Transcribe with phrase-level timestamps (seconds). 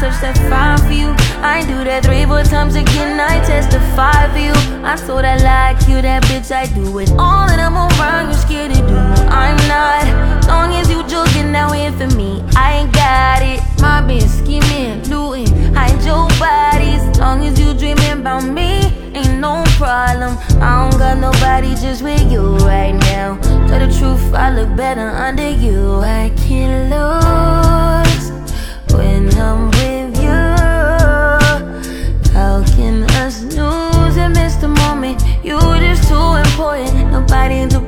[0.00, 1.10] that find for you.
[1.42, 3.18] I do that three, four times again.
[3.18, 4.54] I testify for you.
[4.86, 6.52] I told I like you, that bitch.
[6.54, 8.28] I do it all, and I'm around.
[8.28, 8.94] You scared to do?
[8.94, 10.46] I'm not.
[10.46, 12.44] Long as you joking, now in for me.
[12.54, 13.60] I ain't got it.
[13.82, 17.02] My bitch scheming, looting, hide your bodies.
[17.18, 20.38] Long as you dreaming about me, ain't no problem.
[20.62, 23.36] I don't got nobody just with you right now.
[23.66, 26.00] Tell the truth, I look better under you.
[26.00, 27.27] I can't lose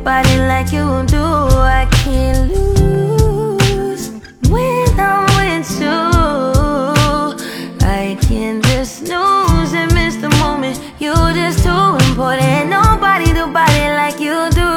[0.05, 1.23] Body like you do.
[1.23, 4.09] I can't lose
[4.49, 5.99] when I'm with you.
[7.87, 10.81] I can't just lose and miss the moment.
[10.99, 12.71] You're just too important.
[12.71, 14.71] Nobody do body like you do.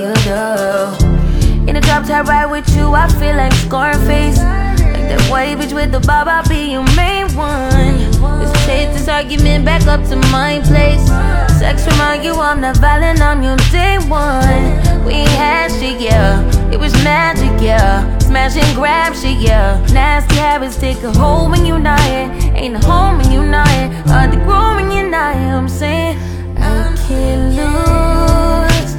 [0.00, 1.68] You do.
[1.68, 4.38] In the drop top ride with you, I feel like Scarface.
[4.38, 8.10] Like that white bitch with the bob, I'll be your main one.
[8.40, 11.29] Let's take this argument back up to my place.
[11.60, 15.04] Sex remind you I'm not violent, I'm your day one.
[15.04, 16.40] We had shit, yeah.
[16.72, 18.16] It was magic, yeah.
[18.16, 19.78] Smash and grab shit, yeah.
[19.92, 22.32] Nasty habits take a hold when you're not here.
[22.56, 23.90] Ain't a home when you're not here.
[24.06, 25.54] Hard to grow when you're not here.
[25.54, 26.16] I'm saying
[26.56, 28.94] I can't lose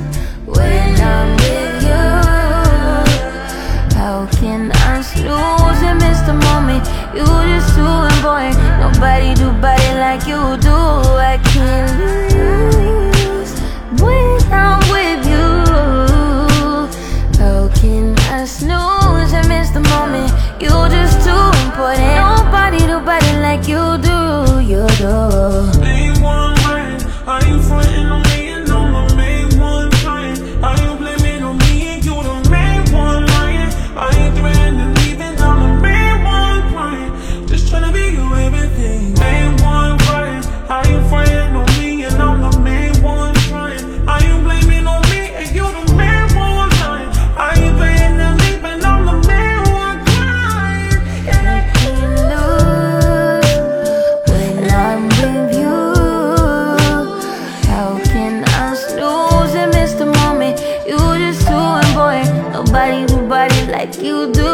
[0.45, 2.09] when I'm with you.
[3.98, 6.86] How can I lose and miss the moment?
[7.16, 8.56] You just too important.
[8.80, 9.34] Nobody
[18.02, 20.32] in a snooze and miss the moment.
[20.62, 22.16] You're just too important.
[22.18, 24.01] Nobody do body like you
[64.02, 64.51] you do